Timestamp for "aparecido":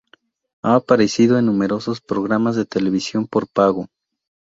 0.73-1.37